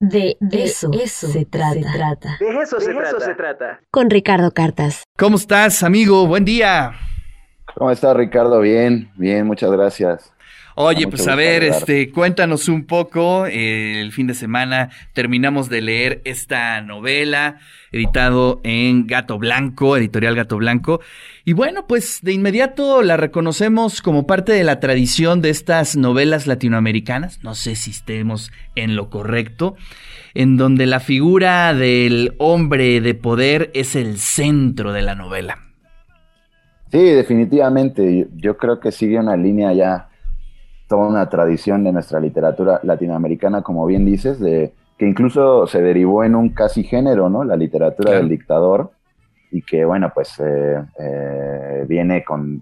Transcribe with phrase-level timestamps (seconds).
[0.00, 1.74] De, eso, se, trata.
[2.40, 3.20] De eso, se, trata.
[3.20, 3.80] se trata.
[3.90, 5.02] Con Ricardo Cartas.
[5.18, 6.26] ¿Cómo estás, amigo?
[6.26, 6.92] Buen día.
[7.74, 8.60] ¿Cómo estás, Ricardo?
[8.60, 10.32] Bien, bien, muchas gracias.
[10.76, 13.46] Oye, pues a ver, este, cuéntanos un poco.
[13.46, 17.58] el fin de semana terminamos de leer esta novela,
[17.92, 21.00] editado en Gato Blanco, editorial Gato Blanco.
[21.44, 26.46] Y bueno, pues de inmediato la reconocemos como parte de la tradición de estas novelas
[26.46, 27.42] latinoamericanas.
[27.42, 29.76] No sé si estemos en lo correcto,
[30.34, 35.58] en donde la figura del hombre de poder es el centro de la novela.
[36.90, 38.28] Sí, definitivamente.
[38.36, 40.09] Yo creo que sigue una línea ya
[40.90, 46.24] toda una tradición de nuestra literatura latinoamericana, como bien dices, de que incluso se derivó
[46.24, 47.44] en un casi género, ¿no?
[47.44, 48.90] La literatura del dictador,
[49.52, 52.60] y que, bueno, pues eh, eh, viene con,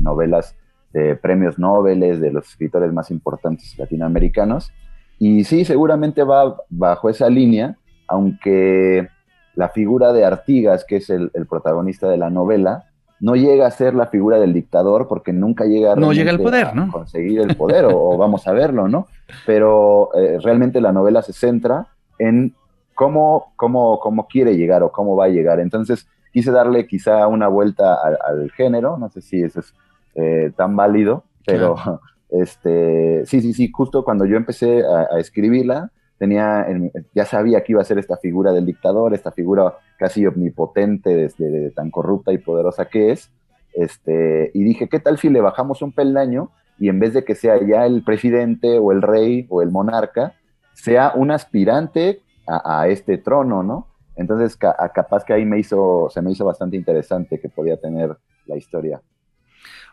[0.00, 0.56] novelas
[0.94, 4.72] de premios Nobel, de los escritores más importantes latinoamericanos.
[5.18, 9.08] Y sí, seguramente va bajo esa línea, aunque
[9.54, 12.88] la figura de Artigas, que es el protagonista de la novela,
[13.20, 16.66] no llega a ser la figura del dictador porque nunca llega, no llega el poder,
[16.66, 19.06] a conseguir el poder o, vamos a verlo, ¿no?
[19.46, 22.54] Pero eh, realmente la novela se centra en
[22.94, 25.60] cómo, cómo, cómo quiere llegar o cómo va a llegar.
[25.60, 29.74] Entonces quise darle quizá una vuelta al, género, no sé si eso es
[30.14, 31.76] eh, tan válido, pero
[32.30, 36.66] este, sí, sí, sí, justo cuando yo empecé a escribirla, tenía,
[37.14, 41.70] ya sabía que iba a ser esta figura del dictador, esta figura casi omnipotente, desde
[41.70, 43.30] tan corrupta y poderosa que es,
[43.72, 47.34] este, y dije, ¿qué tal si le bajamos un peldaño y en vez de que
[47.34, 50.34] sea ya el presidente o el rey o el monarca,
[50.74, 53.88] sea un aspirante a, este trono, ¿no?
[54.16, 58.56] Entonces, capaz que ahí me hizo, se me hizo bastante interesante que podía tener la
[58.56, 59.00] historia.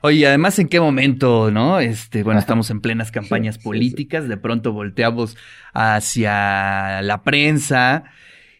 [0.01, 1.79] Oye, además, ¿en qué momento, no?
[1.79, 5.37] Este, bueno, estamos en plenas campañas políticas, de pronto volteamos
[5.73, 8.03] hacia la prensa.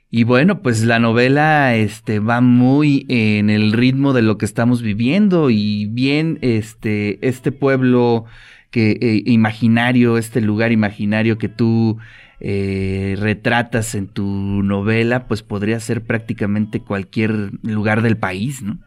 [0.10, 4.82] Y bueno, pues la novela este, va muy en el ritmo de lo que estamos
[4.82, 8.26] viviendo y bien este, este pueblo
[8.72, 11.98] que, eh, imaginario, este lugar imaginario que tú
[12.40, 14.26] eh, retratas en tu
[14.64, 18.80] novela, pues podría ser prácticamente cualquier lugar del país, ¿no?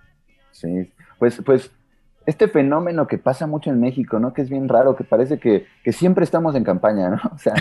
[0.53, 1.71] Sí, pues, pues
[2.28, 4.34] este fenómeno que pasa mucho en México, ¿no?
[4.34, 7.16] Que es bien raro, que parece que, siempre estamos en campaña, ¿no?
[7.34, 7.55] O sea,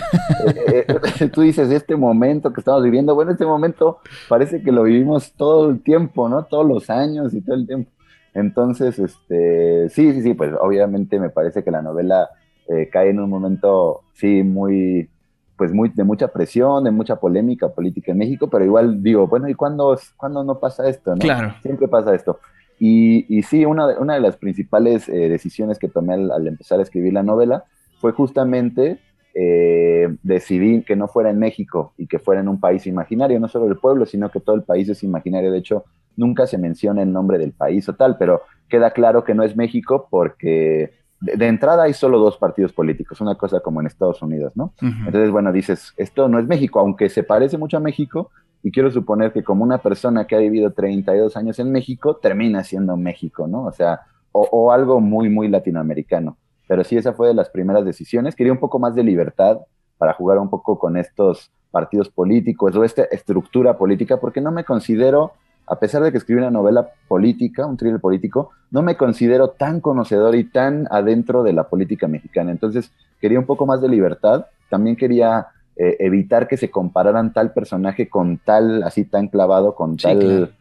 [0.46, 4.82] eh, eh, tú dices, este momento que estamos viviendo, bueno, este momento parece que lo
[4.82, 6.44] vivimos todo el tiempo, ¿no?
[6.44, 7.90] Todos los años y todo el tiempo.
[8.34, 12.28] Entonces, este, sí, sí, sí, pues obviamente me parece que la novela
[12.68, 15.08] eh, cae en un momento, sí, muy,
[15.56, 19.48] pues muy, de mucha presión, de mucha polémica política en México, pero igual digo, bueno,
[19.48, 21.20] ¿y cuándo, cuándo no pasa esto, no?
[21.20, 21.54] Claro.
[21.62, 22.38] Siempre pasa esto.
[22.80, 26.82] Y, sí, una de, una de las principales eh, decisiones que tomé al, empezar a
[26.82, 27.64] escribir la novela
[28.00, 28.98] fue justamente
[29.34, 33.48] eh, decidir que no fuera en México y que fuera en un país imaginario, no
[33.48, 35.50] solo el pueblo, sino que todo el país es imaginario.
[35.50, 35.84] De hecho,
[36.16, 39.56] nunca se menciona el nombre del país o tal, pero queda claro que no es
[39.56, 44.56] México porque de, entrada hay solo dos partidos políticos, una cosa como en Estados Unidos,
[44.56, 44.72] ¿no?
[44.80, 48.30] Entonces, bueno, dices, esto no es México, aunque se parece mucho a México,
[48.62, 52.64] y quiero suponer que como una persona que ha vivido 32 años en México, termina
[52.64, 53.64] siendo México, ¿no?
[53.64, 54.00] O sea,
[54.32, 56.36] o, algo muy, muy latinoamericano.
[56.66, 58.34] Pero sí, esa fue de las primeras decisiones.
[58.34, 59.58] Quería un poco más de libertad
[59.96, 64.64] para jugar un poco con estos partidos políticos o esta estructura política, porque no me
[64.64, 65.32] considero,
[65.66, 69.80] a pesar de que escribí una novela política, un thriller político, no me considero tan
[69.80, 72.50] conocedor y tan adentro de la política mexicana.
[72.50, 74.46] Entonces, quería un poco más de libertad.
[74.68, 75.48] También quería
[75.80, 80.52] eh, evitar que se compararan tal personaje con tal, así tan clavado, con tal...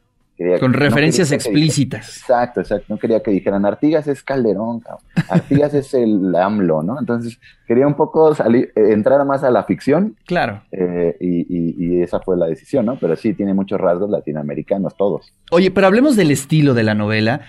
[0.59, 2.19] con referencias explícitas.
[2.19, 2.85] exacto, exacto.
[2.89, 4.83] No quería que dijeran, Artigas es Calderón,
[5.27, 6.99] Artigas es el AMLO, ¿no?
[6.99, 10.15] Entonces quería un poco salir, eh, entrar más a la ficción.
[10.27, 10.61] Claro.
[10.71, 12.99] Eh, y, esa fue la decisión, ¿no?
[12.99, 15.33] Pero sí, tiene muchos rasgos latinoamericanos, todos.
[15.49, 17.41] Oye, pero hablemos del estilo de la novela.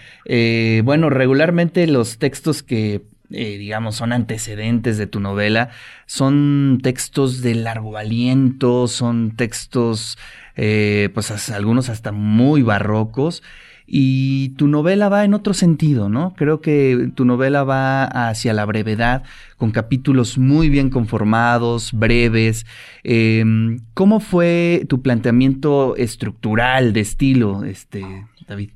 [0.84, 5.70] bueno, regularmente los textos que eh, digamos, son antecedentes de tu novela,
[6.06, 10.16] son textos de largo aliento, son textos,
[10.56, 13.42] eh, pues algunos hasta muy barrocos.
[13.90, 16.34] Y tu novela va en otro sentido, ¿no?
[16.36, 19.22] Creo que tu novela va hacia la brevedad,
[19.56, 22.66] con capítulos muy bien conformados, breves.
[23.02, 28.04] Em, ¿Cómo fue tu planteamiento estructural de estilo, este,
[28.46, 28.72] David?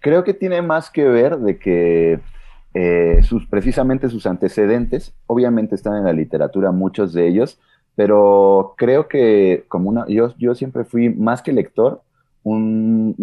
[0.00, 2.18] Creo que tiene más que ver de que
[2.80, 7.58] eh, sus, precisamente sus antecedentes, obviamente están en la literatura muchos de ellos,
[7.96, 12.02] pero creo que como una, yo, yo siempre fui más que lector,
[12.44, 13.16] un,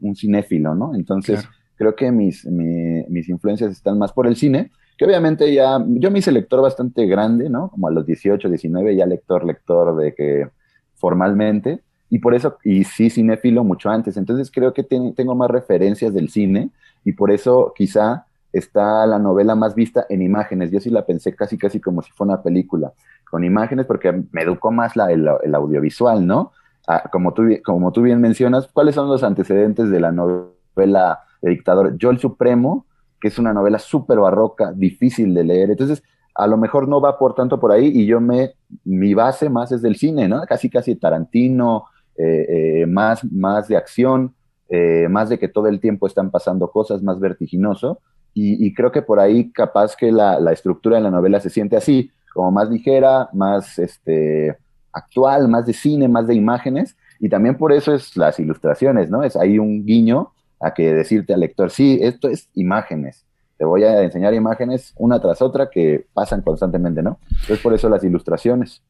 [0.00, 0.94] un, cinéfilo, ¿no?
[0.94, 6.10] Entonces creo que mis, mis influencias están más por el cine que obviamente ya, yo
[6.12, 7.70] me hice lector bastante grande, ¿no?
[7.70, 10.48] Como a los 18, 19, ya lector, lector de que
[10.94, 16.14] formalmente, y por eso, y sí cinéfilo mucho antes, entonces creo que tengo más referencias
[16.14, 16.70] del cine,
[17.04, 18.25] y por eso quizá
[18.58, 22.10] está la novela más vista en imágenes, yo sí la pensé casi, casi como si
[22.12, 22.92] fuera una película,
[23.30, 26.52] con imágenes, porque me educó más la, el, audiovisual, ¿no?
[26.86, 31.50] Ah, como, tú, como tú bien mencionas, ¿cuáles son los antecedentes de la novela de
[31.50, 31.96] Dictador?
[31.98, 32.86] Yo el Supremo,
[33.20, 35.70] que es una novela súper barroca, difícil de leer.
[35.70, 36.02] Entonces,
[36.34, 38.54] a lo mejor no va por tanto por ahí y yo me,
[38.84, 40.42] mi base más es del cine, ¿no?
[40.42, 41.86] Casi, casi Tarantino,
[42.16, 44.34] eh, eh, más, más de acción,
[44.68, 48.00] eh, más de que todo el tiempo están pasando cosas, más vertiginoso.
[48.38, 51.74] Y, creo que por ahí capaz que la, la, estructura de la novela se siente
[51.74, 54.58] así, como más ligera, más este,
[54.92, 56.98] actual, más de cine, más de imágenes.
[57.18, 59.22] Y también por eso es las ilustraciones, ¿no?
[59.22, 63.24] Es ahí un guiño a que decirte al lector, sí, esto es imágenes.
[63.56, 67.18] Te voy a enseñar imágenes una tras otra que pasan constantemente, ¿no?
[67.48, 68.82] Es por eso las ilustraciones.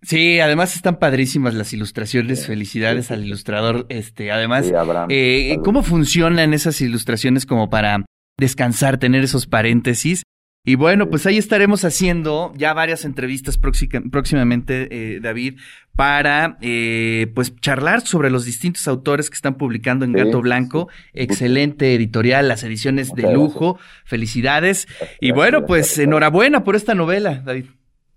[0.00, 2.46] Sí, además están padrísimas las ilustraciones.
[2.46, 3.84] Felicidades al ilustrador.
[3.90, 4.72] Este, además,
[5.10, 8.04] eh, ¿cómo funcionan esas ilustraciones como para
[8.38, 10.22] descansar, tener esos paréntesis?
[10.66, 15.58] Y bueno, pues ahí estaremos haciendo ya varias entrevistas próximamente, eh, David,
[15.94, 20.88] para eh, pues charlar sobre los distintos autores que están publicando en Gato Blanco.
[21.12, 23.78] Excelente editorial, las ediciones de lujo.
[24.06, 24.88] Felicidades.
[25.20, 27.66] y bueno, pues enhorabuena por esta novela, David.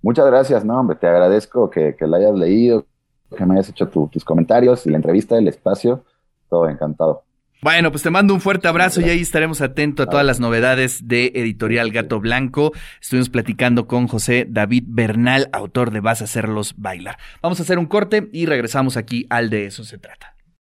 [0.01, 2.85] Muchas gracias, no, hombre, te agradezco que, la hayas leído,
[3.35, 6.05] que me hayas hecho tus comentarios y la entrevista, el espacio,
[6.49, 7.26] todo encantado.
[7.59, 11.07] Bueno, pues te mando un fuerte abrazo y ahí estaremos atentos a todas las novedades
[11.07, 12.71] de Editorial Gato Blanco.
[13.01, 17.17] Estuvimos platicando con José David Bernal, autor de Vas a hacerlos bailar.
[17.41, 20.36] Vamos a hacer un corte y regresamos aquí al de eso se trata.